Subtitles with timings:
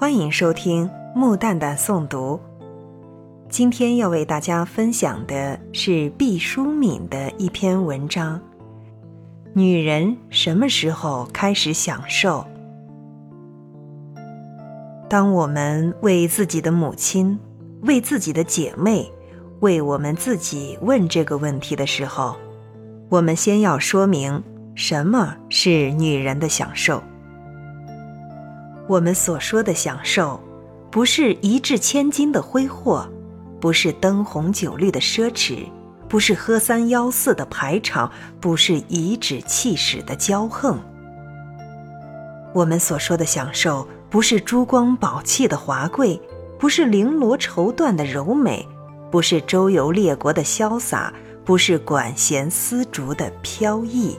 [0.00, 2.40] 欢迎收听木蛋蛋诵读。
[3.50, 8.40] 今天要为大家分享的是毕淑敏的一篇文章：
[9.52, 12.46] 女人什么时候开始享受？
[15.06, 17.38] 当我们为自己的母亲、
[17.82, 19.06] 为自己的姐妹、
[19.60, 22.34] 为我们自己问这个问题的时候，
[23.10, 24.42] 我们先要说明
[24.74, 27.02] 什么是女人的享受。
[28.90, 30.40] 我们所说的享受，
[30.90, 33.08] 不是一掷千金的挥霍，
[33.60, 35.64] 不是灯红酒绿的奢侈，
[36.08, 40.76] 不是喝三吆四的排场，不是颐指气使的骄横。
[42.52, 46.20] 我们所说的享受，不是珠光宝气的华贵，
[46.58, 48.66] 不是绫罗绸缎的柔美，
[49.08, 51.14] 不是周游列国的潇洒，
[51.44, 54.18] 不是管弦丝竹的飘逸。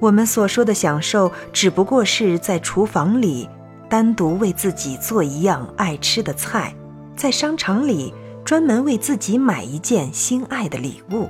[0.00, 3.48] 我们所说的享受，只不过是在厨房里
[3.88, 6.74] 单独为自己做一样爱吃的菜，
[7.16, 8.12] 在商场里
[8.44, 11.28] 专门为自己买一件心爱的礼物，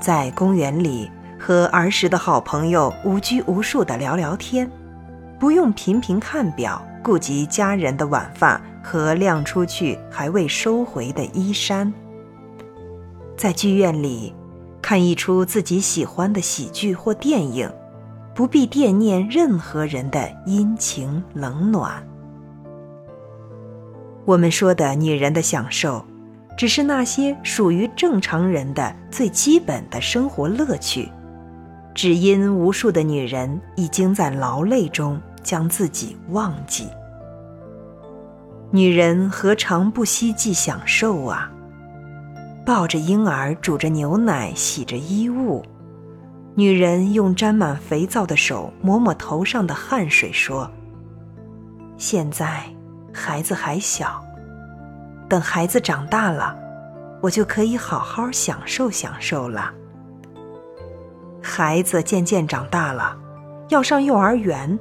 [0.00, 4.70] 在公园里和儿时的好朋友无拘无束地聊聊天，
[5.38, 11.92] 不用频频看表，顾及家人的晚饭和晾出去还未收回的衣衫，
[13.36, 14.32] 在剧院里
[14.80, 17.70] 看一出自己喜欢的喜剧或电影。
[18.34, 22.06] 不必惦念任何人的阴晴冷暖。
[24.24, 26.04] 我们说的女人的享受，
[26.56, 31.10] 只是那些属于正常人的最基本的生活乐趣。
[31.94, 36.86] 只因无数的女人已经在劳累中将自己忘记。
[38.70, 41.50] 女人何尝不希冀享受啊？
[42.64, 45.64] 抱着婴儿，煮着牛奶，洗着衣物。
[46.56, 50.70] 女人用沾满肥皂的手抹抹头上的汗水，说
[51.96, 52.64] ：“现在
[53.12, 54.22] 孩子还小，
[55.28, 56.56] 等孩子长大了，
[57.22, 59.72] 我就可以好好享受享受了。”
[61.40, 63.16] 孩子渐渐长大了，
[63.68, 64.78] 要上幼儿园，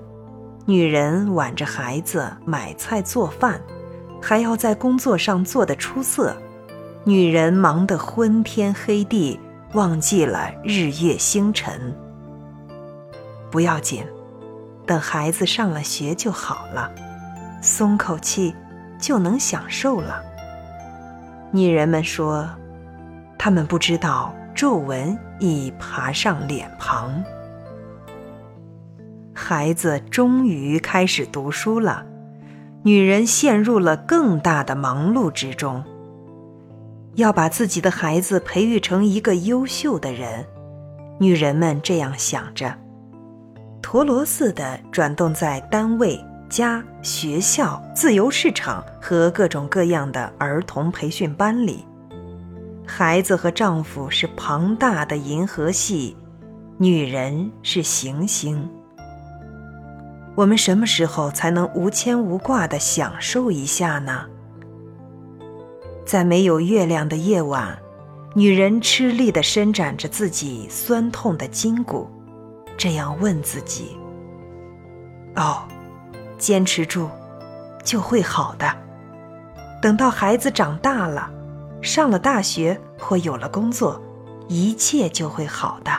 [0.66, 3.62] 女人挽着孩子买菜做饭，
[4.22, 6.36] 还要在工作上做得出色，
[7.06, 9.40] 女人忙得昏天黑地。
[9.74, 11.96] 忘记了日月星辰，
[13.52, 14.04] 不要紧，
[14.88, 16.92] 等孩子上了学就好了，
[17.62, 18.56] 松口气
[19.00, 20.24] 就能享受了。
[21.52, 22.50] 女人们说，
[23.38, 27.24] 她们不知道皱纹已爬上脸庞。
[29.36, 32.06] 孩子终于开始读书了，
[32.82, 35.84] 女人陷入了更大的忙碌之中。
[37.20, 40.46] 要把自己的孩子培育成一个优秀的人，
[41.20, 42.74] 女人们这样想着，
[43.82, 46.20] 陀螺似的转动在单位、
[46.50, 51.86] 家、学校、自由市场和各种各样的儿童培训班里。
[52.88, 56.16] 孩子和丈夫是庞大的银河系，
[56.78, 58.68] 女人是行星。
[60.36, 64.26] 我们什么时候才能无牵无挂的享受一下呢？
[66.10, 67.78] 在没有月亮的夜晚，
[68.34, 72.10] 女人吃力地伸展着自己酸痛的筋骨，
[72.76, 73.96] 这样问自己
[75.38, 75.62] ：“哦，
[76.40, 77.08] 坚持住，
[77.84, 78.76] 就会好的。
[79.84, 81.30] 等到孩子长大了，
[81.80, 84.02] 上了大学或有了工作，
[84.48, 85.92] 一切就会好的。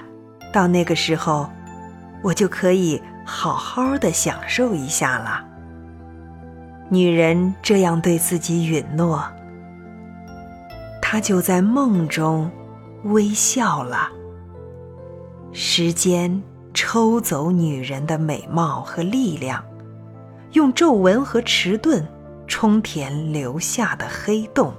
[0.52, 1.48] 到那个时候，
[2.20, 5.46] 我就可以好好的享受一下了。”
[6.90, 9.24] 女人这样对自己允诺。
[11.12, 12.48] 他就在梦中
[13.06, 14.12] 微笑了。
[15.50, 16.40] 时间
[16.72, 19.60] 抽走女人的美貌和力量，
[20.52, 22.06] 用皱纹和迟钝
[22.46, 24.72] 充填留下的黑洞。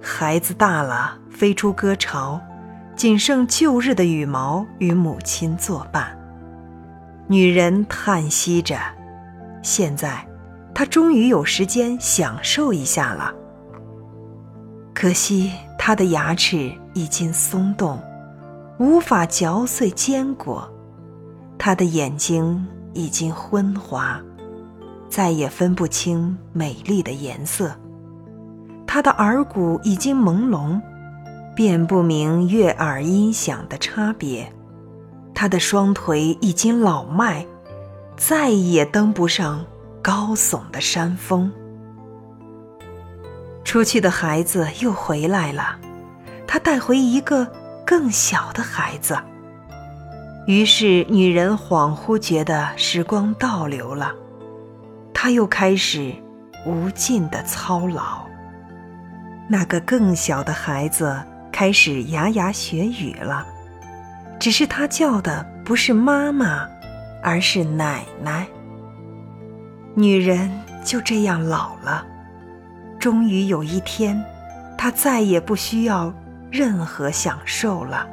[0.00, 2.40] 孩子大了，飞出歌巢，
[2.94, 6.16] 仅剩旧日的羽毛与母亲作伴。
[7.26, 8.78] 女人叹息着，
[9.60, 10.24] 现在
[10.72, 13.34] 她终于有时间享受一下了。
[14.94, 18.00] 可惜，他的牙齿已经松动，
[18.78, 20.62] 无法嚼碎坚果；
[21.58, 22.64] 他的眼睛
[22.94, 24.22] 已经昏花，
[25.10, 27.70] 再也分不清美丽的颜色；
[28.86, 30.80] 他的耳骨已经朦胧，
[31.56, 34.46] 辨不明悦耳音响的差别；
[35.34, 37.44] 他的双腿已经老迈，
[38.16, 39.66] 再也登不上
[40.00, 41.52] 高耸的山峰。
[43.74, 45.76] 出去的孩子又回来了，
[46.46, 47.44] 他带回一个
[47.84, 49.18] 更小的孩子。
[50.46, 54.12] 于是女人恍惚觉得时光倒流了，
[55.12, 56.14] 她又开始
[56.64, 58.24] 无尽的操劳。
[59.48, 61.20] 那个更小的孩子
[61.50, 63.44] 开始牙牙学语了，
[64.38, 66.64] 只是他叫的不是妈妈，
[67.24, 68.46] 而是奶奶。
[69.96, 70.48] 女人
[70.84, 72.06] 就这样老了，
[73.04, 74.18] 终于有一天，
[74.78, 76.10] 他再也不需要
[76.50, 78.08] 任何享受了。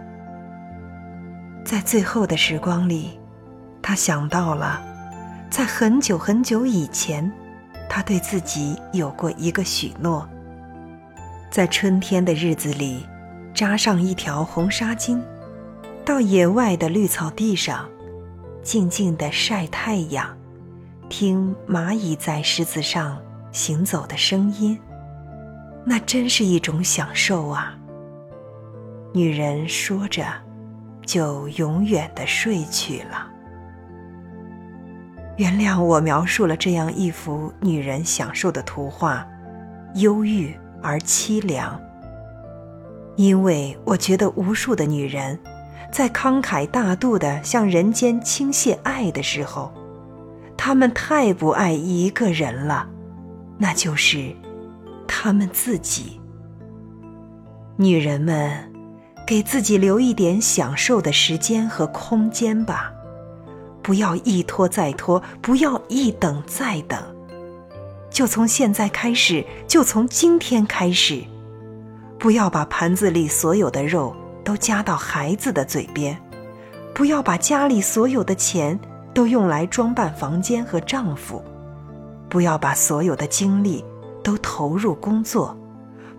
[1.64, 3.18] 在最后的时光里，
[3.82, 4.84] 他想到了，
[5.50, 7.32] 在很久很久以前，
[7.88, 10.28] 他对自己有过一个许诺。
[11.50, 13.06] 在春天的日子里，
[13.54, 15.22] 扎上一条红纱巾，
[16.04, 17.88] 到野外的绿草地上，
[18.62, 20.38] 静静地晒太阳，
[21.08, 23.18] 听蚂蚁在石子上
[23.52, 24.80] 行走的声音，
[25.86, 27.78] 那真是一种享受啊！
[29.14, 30.26] 女人说着，
[31.06, 33.28] 就永远的睡去了。
[35.38, 39.28] 原谅我描述了这样一幅女人享受的图画，
[39.96, 40.56] 忧郁。
[40.84, 41.80] 而凄凉，
[43.16, 45.40] 因为我觉得无数的女人，
[45.92, 49.72] 在慷慨大度的向人间倾泻爱的时候，
[50.58, 52.90] 她们太不爱一个人了，
[53.62, 54.36] 那就是
[55.08, 56.20] 他们自己。
[57.78, 58.74] 女人们，
[59.26, 62.92] 给自己留一点享受的时间和空间吧，
[63.84, 67.00] 不要一拖再拖，不要一等再等。
[68.10, 71.24] 就从现在开始，就从今天开始，
[72.18, 76.20] 不要把盘子里所有的肉都夹到孩子的嘴边，
[76.96, 78.80] 不要把家里所有的钱
[79.14, 81.44] 都用来装扮房间和丈夫，
[82.32, 83.84] 不要把所有的精力
[84.24, 85.54] 都投入工作，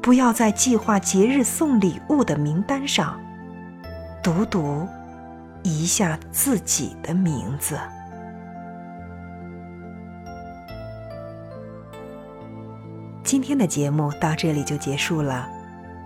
[0.03, 3.19] 不要在计划节日送礼物的名单上，
[4.23, 4.87] 读读
[5.63, 7.79] 一下自己的名字。
[13.25, 15.49] 今天的节目到这里就结束了，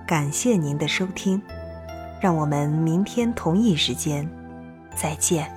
[0.07, 1.43] 感谢您的收听，
[2.21, 4.25] 让我们明天同一时间
[4.95, 5.56] 再见。